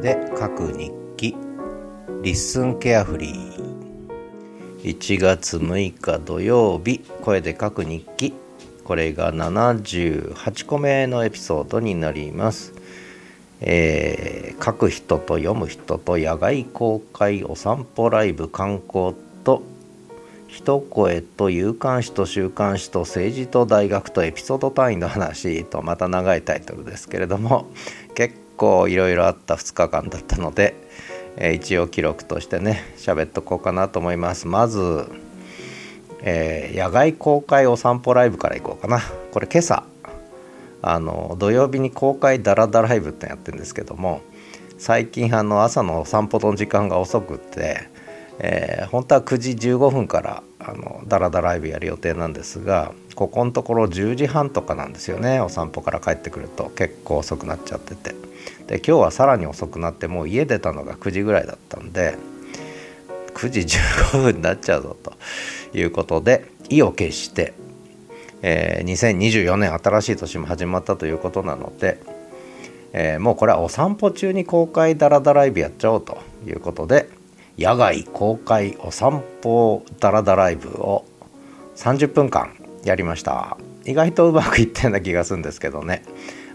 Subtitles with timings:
[0.00, 1.36] で書く日記。
[2.22, 3.80] リッスンケアフリー。
[4.82, 7.00] 1月6日土曜日。
[7.20, 8.32] 声で書く日記。
[8.84, 12.72] これが78個目のエピソードになります。
[13.60, 19.14] えー、書く人と読む人と野外公開お散歩ライブ観光
[19.44, 19.62] と
[20.48, 27.70] 一声と有刊誌と週刊誌と政治と大学とエピソード単位の話とまた長いタイトルですけれども
[28.14, 30.74] 結構いろいろあった2日間だったので、
[31.36, 34.46] えー、一応記録としてね喋っとこうかなと思います。
[34.46, 35.06] まず、
[36.20, 39.00] えー、野外公開お散歩ライブからいこうかな。
[39.32, 39.84] これ今朝
[40.82, 44.20] あの土曜日に公開ダラダライブってやってるんですけども
[44.78, 47.88] 最近あの朝のお散歩の時間が遅くって、
[48.42, 56.70] えー、本当は9時15分からあのダラダライブやる予定なんですがここのところ10時半とかなんですよねお散歩から帰ってくると。
[56.70, 58.14] 結構遅くなっちゃってて。
[58.66, 62.16] で今日はさらに遅くなってもう家出たのが9時ぐらいだったんで
[63.34, 65.12] 9時15分になっちゃうぞと。
[65.72, 67.54] いうことで意を決して
[68.42, 72.00] えー、2024年新しい年も始まったということなので、
[72.92, 77.08] えー、もうこれはお散歩中に公開ダラダライブやっちゃおうということで
[77.58, 81.04] 野外公開お散歩ダラダライブを
[81.76, 83.56] 30分間やりました。
[83.84, 86.02] 意外とうまくいったような気がするんですけどね。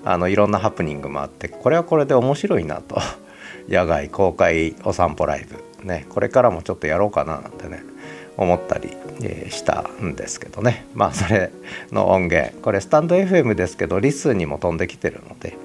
[0.04, 2.98] あのいろんなハプニングもあってこれはこれで面白いなと。
[3.68, 5.88] 野外公開お散歩ライブ。
[5.88, 7.84] ねこれからもちょっとやろうかななんてね
[8.38, 8.90] 思ったり、
[9.50, 10.86] したんですけどね。
[10.94, 11.52] まあそれ
[11.92, 12.54] の音源。
[12.62, 15.56] これスタンド FM ですけどリスにも飛んできてるので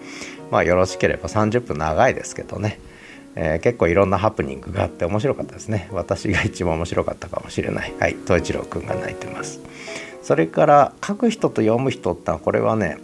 [0.50, 2.78] まあよろしければ30分長いですけどね、
[3.36, 5.88] えー、結構いろんなハプニングがあって面白かったですね。
[5.92, 7.94] 私が一番面白かったかもしれない。
[7.98, 9.60] はい東一郎くんが泣いてます。
[10.22, 12.98] それから書く人と読む人ってのはこれはね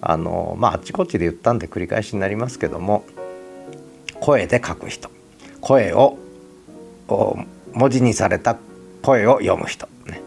[0.00, 3.04] あのまああっちこっちで言ったんで繰り返しになりますけども
[4.20, 5.10] 声で書く人。
[5.60, 6.16] 声を
[7.72, 8.56] 文字にされた
[9.02, 10.20] 声を読む人、ね。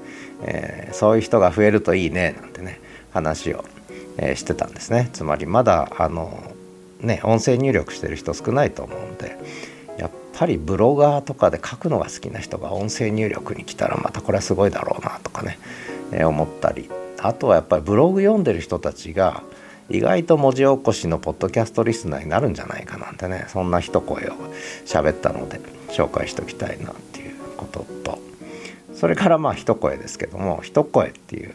[0.44, 2.81] えー、そういう人が増えるといいねなんてね
[3.12, 3.64] 話を、
[4.18, 5.09] えー、してたんですね。
[5.14, 6.50] つまりまだあの
[7.01, 9.38] ね音声入力してる人少ないと思うんで
[9.97, 15.59] やっぱりブロガーとかで書くのが好きな人が音声入力に来たらまたこれはすごいだろうなとかね、
[16.11, 16.90] えー、思ったり。
[17.23, 19.44] あとはやっぱりブログ読んでる人たちが
[19.90, 24.34] 意外と文字起こしのポッドキャストリスナーになるんじゃないかなんてねそんな一声を
[24.85, 25.59] 喋ったので
[25.90, 28.19] 紹介しておきたいなっていうことと。
[28.95, 31.53] それからまあ一声ですけども一声っていう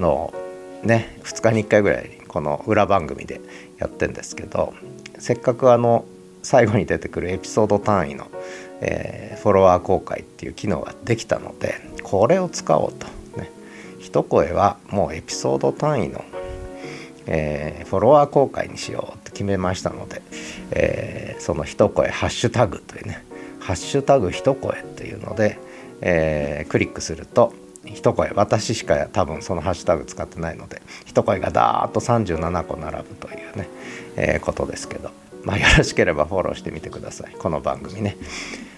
[0.00, 0.34] のを
[0.82, 3.40] ね2日に1回ぐらいこの裏番組で
[3.78, 4.74] やってんですけど
[5.18, 6.04] せっかくあの
[6.42, 8.26] 最後に出てくるエピソード単位の、
[8.80, 13.06] えー、フォロワー公開っていう機能ができたのでこれを使おうと
[13.40, 13.52] ね。
[14.00, 16.24] 一声はもうエピソード単位の、
[17.26, 20.20] えー、フォロワー公開にしようって決めましたので、
[20.72, 23.24] えー、その一声ハッシュタグというね
[23.60, 25.60] ハッシュタグ一声っていうので、
[26.00, 27.54] え、クリックすると
[27.86, 33.68] 一声私しか多分そのハッシュタグ使ってないので一声がダーッと37個並ぶというね、
[34.16, 35.10] えー、ことですけど、
[35.42, 37.34] まあ、よろしければフォローしてみてください。
[37.34, 38.16] この番組ね。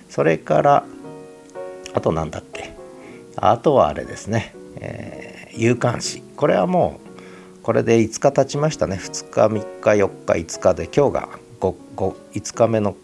[0.09, 0.85] それから
[1.95, 2.75] あと何だっけ？
[3.37, 6.23] あとはあれですね、えー、有刊誌。
[6.37, 7.01] これはも
[7.61, 8.97] うこれで5日経ちましたね。
[8.97, 11.29] 2日3日4日5日で今日が
[11.61, 12.95] 5, 5, 5日目の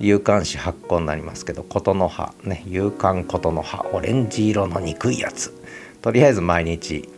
[0.00, 5.52] 有刊紙発行になりますけど琴の葉ね有刊琴の葉オレンジ色の憎いやつ。
[6.02, 7.08] とりあえず毎日、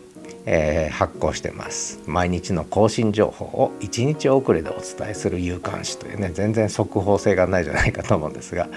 [0.44, 2.00] えー、発行してます。
[2.06, 8.68] 毎日の更新情報を1日遅れでお伝えする有刊紙というね全然速報性がないじゃないかと思うんですが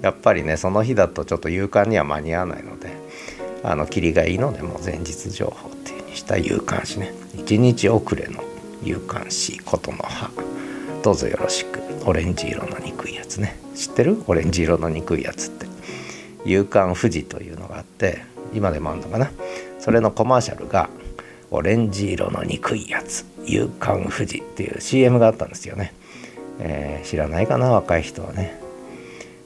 [0.00, 2.90] やっぱりねその日だとちょっと有刊には間に合わないので
[3.62, 7.12] あの霧がいいのでもう前日情報っていう風にした有刊紙ね。
[7.36, 8.42] 1日遅れの
[8.82, 10.30] 有刊紙琴の葉。
[11.02, 11.80] どうぞよろしく。
[12.04, 13.58] オレンジ色の憎いやつね。
[13.74, 14.22] 知ってる？
[14.26, 15.66] オレンジ色の憎いやつって
[16.44, 18.22] 「夕刊富士」というのがあって
[18.52, 19.30] 今でもあるのかな？
[19.78, 20.90] それのコマーシャルが
[21.50, 25.94] 「オレンジ色の憎いやつ夕刊富士」っていう CM があったんですよね、
[26.58, 27.70] えー、知らないかな？
[27.70, 28.60] 若い人はね。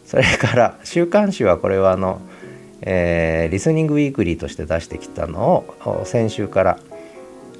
[0.04, 2.20] それから週刊誌はこれはあの、
[2.82, 6.78] えー、リスニングウィークリーとして出してきたのを先週から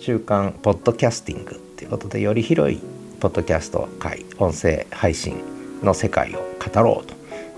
[0.00, 2.80] 週刊ポッドキャスティングっていうことでより広い
[3.20, 5.43] ポッドキャスト界音声配信
[5.82, 7.06] の世界を語ろう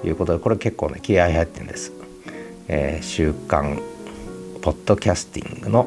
[0.03, 1.93] ということでこれ結構ね気合入ってるんです、
[2.69, 3.81] えー、週刊
[4.67, 5.87] ポッドキャスティングの、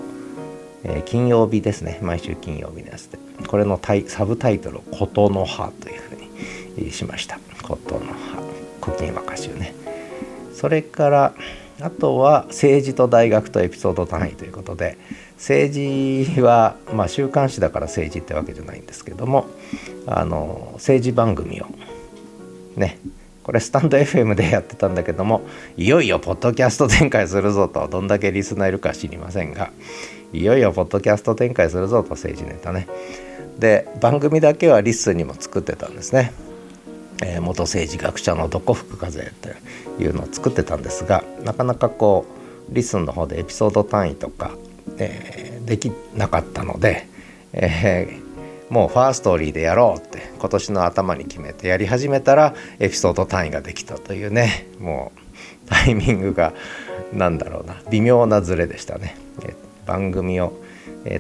[0.86, 2.00] えー、金曜日ですね。
[2.02, 3.20] 毎週金曜日のやつで。
[3.46, 6.14] これのタイサブタイトルを「琴の葉」というふ
[6.78, 7.42] うにしました。
[7.62, 8.42] 琴の葉。
[8.82, 9.76] 古今和歌集ね。
[10.54, 11.34] それから
[11.82, 14.98] あとは政治と大学とエピソード単位ということで
[15.36, 19.48] 政治は、まあ、週刊誌だから政治ってわけじゃないんですけども
[20.06, 21.68] あの政治番組を
[22.76, 23.00] ね
[23.44, 25.42] これスタンド FM でやってたんだけども
[25.78, 29.72] いよいよポッドキャスト展開するぞとどんだけリスナーいるか知りませんが
[30.34, 32.88] いよいよポッドキャスト展開するぞと政治ネタね。
[33.58, 36.32] で番組だけはリスにも作ってたんですね、
[37.24, 39.56] えー、元政治学者のどこ吹く風って
[40.02, 42.26] いうのを作ってたんですがなかなかこ
[42.72, 44.52] うリスンの方でエピソード単位とか、
[44.98, 47.08] えー、できなかったので、
[47.54, 56.54] えー、もう Firstory でやろうって今年の頭に決めてやり始めたらエピソード単位ができたというねもうタイミングが
[57.14, 59.16] 何だろうな微妙なズレでしたね。
[59.86, 60.54] 番組を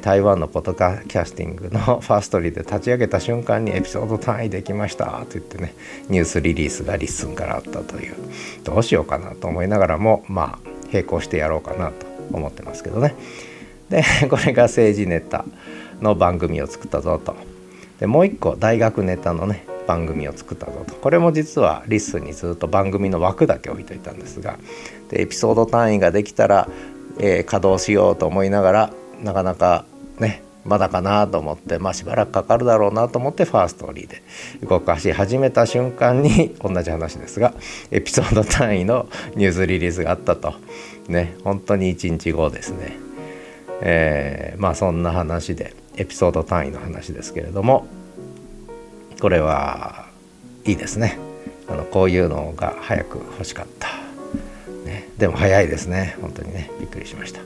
[0.02, 5.74] 台湾のポッドキャスティングの Firstory で立ち上げた瞬間にエピソード単位できましたと言ってね
[6.10, 8.16] ニュースリリースが LISTEN からあったという
[8.66, 13.16] どうしようかなと思いながらもまあ並行してやろうかなと思ってますけどね。
[13.90, 15.46] で これが政治ネタ
[16.02, 17.36] の番組を作ったぞと。
[18.00, 20.96] でもう一個大学ネタのね番組を作ったぞと。
[20.96, 24.60] これも実は LISTEN にずっと番組の枠だけ置いといたんですが
[25.10, 26.68] でエピソード単位ができたら
[27.20, 28.94] えー、稼働しようと思いながら
[29.24, 29.86] なかなか
[30.20, 34.22] ねまだかなと思ってまあしばらくかかるだろうなと思って Firstory で
[34.68, 37.54] 動かし始めた瞬間に同じ話ですが
[37.92, 40.54] エピソード単位のニュースリリースがあったと。
[41.08, 42.98] ね本当に1日後ですね。
[43.82, 47.88] えー、まあそんな話でエピソード単位の話ですけれども
[49.22, 50.06] これは
[50.66, 51.18] いいですね。
[51.68, 54.10] あのこういうのが早く欲しかった。
[55.20, 56.16] でも早いですね。
[56.22, 57.42] 本当にねびっくりしました。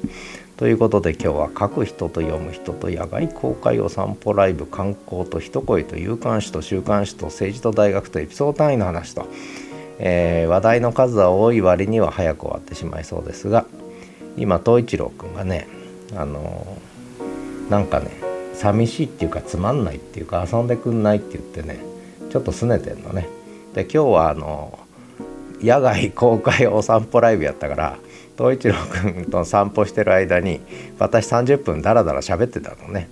[0.63, 9.27] ということで今日は書く人と読む人と野外公開お散歩ライブ観光と一声と有刊誌と週刊誌と政治と大学とエピソード単位の話と、
[9.99, 13.65] えー、話題の数は多い割には早く終わってしまいそうですが
[14.37, 15.67] 今東一郎くんがね
[16.15, 18.11] あのー、なんかね
[18.53, 21.79] 寂しいっていうかつまんないっていうか遊んでくんないって言ってね
[22.31, 23.27] ちょっと拗ねてんのね。
[23.73, 24.82] で今日はあのー
[25.63, 27.97] 野外公開お散歩ライブやったから
[28.37, 30.59] 東一郎君と散歩してる間に
[30.99, 33.09] 私30分ダラダラ喋ってたのね。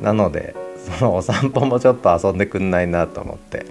[0.00, 0.54] なので
[0.98, 3.66] そのお散歩もちょっと遊んでくんないなと思って。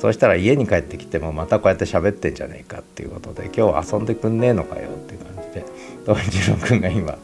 [0.00, 5.66] そしたら家に帰ってきてもまたこうやって喋ってんじゃねえかっていうことで今日遊んでくんねえのかよっていう感じで
[6.06, 7.18] 東一郎君が今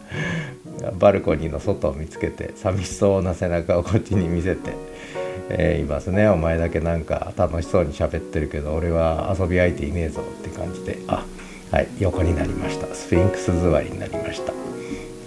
[0.99, 4.75] バルコニーの外を見つけて寂しそうな背中をこっちに見せて
[5.51, 6.29] えー、いますね。
[6.29, 10.99] お前だけなんか楽しそうに喋ってるけど俺は遊び相手いねえぞって感じで。
[11.09, 11.25] あ
[11.71, 11.89] はい。
[11.99, 12.87] 横になりました。
[12.95, 14.53] スフィンクス座りになりました。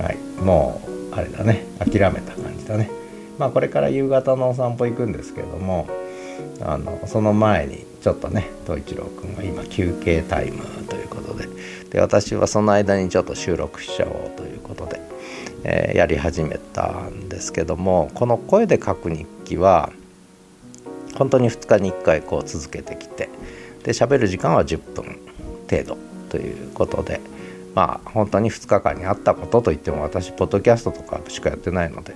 [0.03, 0.17] はい。
[0.41, 1.65] もうあれだね。
[1.79, 2.89] 諦めた感じだね。
[3.37, 5.87] まあこれから夕方のお散歩行くんですけども
[6.61, 11.47] あのその前にちょっとね東一郎君が今休憩タイムということで。
[11.89, 15.01] で私はその間にちょっと収録しちゃおうということで、
[15.63, 19.91] えー、やり始めたんですけどもこの声で書く日記は
[21.15, 23.29] 本当に2日に1回こう続けてきて
[23.83, 25.19] で喋る時間は10分
[25.69, 25.97] 程度
[26.29, 27.19] ということで
[27.75, 32.15] まあ本当に2日間にあったことといっても私ポッドキャストとかしかやってないので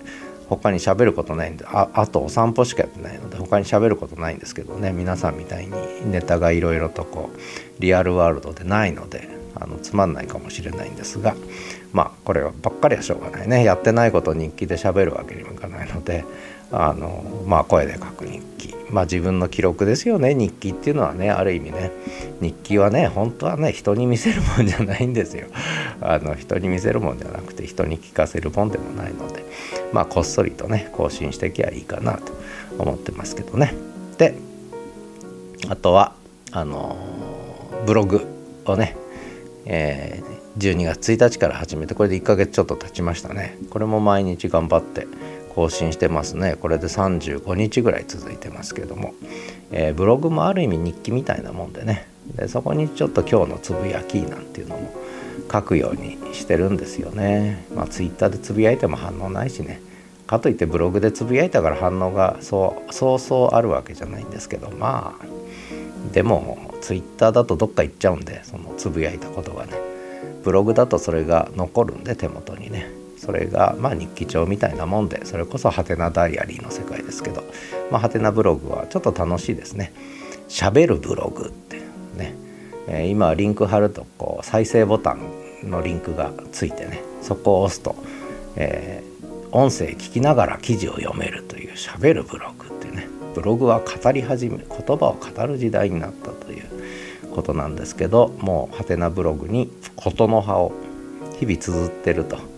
[0.49, 5.71] 他に喋ることないんでああとお散歩しかやってないので他に喋ることないんですけどね皆さんみたいに
[6.11, 11.35] ネタがいろいろとこうリアルワールドでないのであのつまんないかもしれないんですが
[11.91, 13.63] まあこればっかりはしょうがないね。
[13.63, 16.25] やってないことを日記で喋るわけにもいかないので
[16.73, 18.73] あのまあ声で書く日記。
[18.89, 20.33] まあ自分の記録ですよね。
[20.33, 21.91] 日記っていうのはねある意味ね
[22.41, 25.47] 日記はね本当はね人に見せるもんじゃないんですよ。
[26.01, 29.43] あの人に見せるもんじゃなくて人に聞かせるもんでもないので。
[29.93, 32.33] まあこっそりとね更新していけばいいかなと
[32.79, 33.73] 思ってますけどね。
[34.17, 34.33] で
[35.69, 36.13] あとは
[36.51, 36.97] あの
[37.85, 38.25] ブログ
[38.65, 38.95] をね、
[39.65, 43.57] えー、12月1日から始めてこれで1ヶ月ちょっと経ちましたね。
[43.69, 45.07] これも毎日頑張って
[45.55, 46.55] 更新してますね。
[46.59, 49.13] これで35日ぐらい続いてますけども、
[49.71, 52.07] えー、ブログもある意味日記みたいなもんでね。
[52.35, 54.93] でそこにちょっと今日のつぶやきなんていうのも
[55.51, 57.65] 書くようにしてるんですよね。
[57.75, 59.81] まあツイッターでつぶやいても反応ないしね。
[60.25, 64.71] かといってブログでつぶやいたから反応がそうそうそうあるわけじゃないんですけど。
[64.71, 65.25] まあ
[66.13, 69.73] でもツイッターだとどっか行っちゃうんでそのつぶやいたことがね。
[70.43, 73.02] ブログだとそれが残るんで手元にね。
[73.23, 77.43] それがまあ日記帳みたいなもんでそれこそハテナダイアリーの世界ですけど
[77.89, 79.93] まあハテナブログはちょっと楽しいですね。
[80.49, 81.77] 喋るブログって
[82.17, 82.35] ね、
[82.87, 87.95] えー、今リンク貼るとこう再生ボタンのリンクがついてねそこを押すと、
[88.57, 93.07] えー、音声聞きながら記事を読めるという喋るブログってね。
[93.33, 100.71] ブログは語り始め言葉を語る時代になったということなんですけどもうハテナブログに事の葉を
[101.39, 102.52] 日々綴ってると。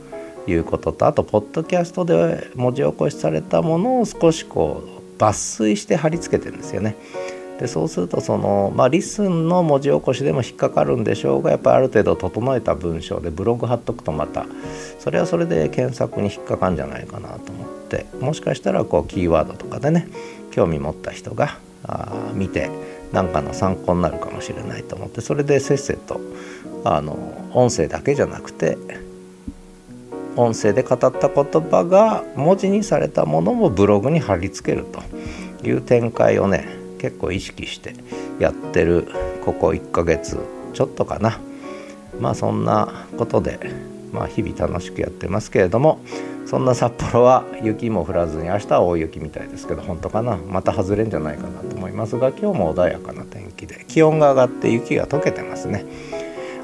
[0.48, 6.96] いうこととあとポッドキャストで文字起こしされたものを少しこう抜粋して貼り付けてるんですよね。
[7.60, 14.46] でそうするとそのまあリスンの文字起こしでも引っかかるんでしょうがやっぱりある程度整えた文章でブログ貼っとくとまた
[15.00, 20.10] それはそれで検索に引っかかるんじゃないかなと思ってもしかしたらこうキーワードとかでね
[20.52, 22.70] 興味持った人があ見て
[23.14, 26.20] 何かの参考になるかもしれないと思ってそれでせっせと
[26.84, 28.78] あの音声だけじゃなくて
[30.36, 35.02] 音声で語った言葉が文字にされたものもブログに貼り付けると。
[35.64, 36.68] いう展開をね
[37.00, 37.96] 結構意識して
[38.38, 39.08] やってる
[39.44, 40.38] ここ1ヶ月
[40.74, 41.40] ちょっとかな。
[42.20, 43.60] まあそんなことで、
[44.14, 46.00] まあ、日々楽しくやってますけれども
[46.46, 50.38] そんな札幌は雪も降らずに明日は大雪みたいですけど本当かな？
[50.38, 55.84] また外れんじゃないかなと思いますが今日も穏やかな天気で気温が上がって雪が溶けてますね。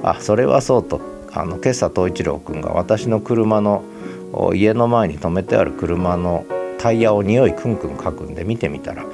[0.04, 1.02] あそれはそうと。
[1.34, 3.84] あの今朝藤一郎君が私の車の
[4.54, 6.46] 家の前に止めてある車の
[6.78, 9.06] タイヤを匂いクンクンかくんで見てみたら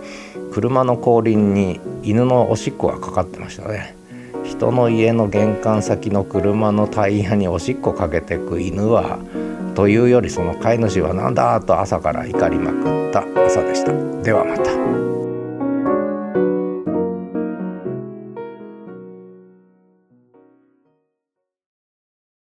[0.51, 3.95] 車の後輪に犬のおしっこがかかってましたね
[4.43, 9.19] 人の家の玄関先の車のタイヤにおしっこかけてく犬は
[9.75, 13.91] というよりその飼い主は何だと朝から怒りまくった朝でした
[14.23, 15.06] ではまた。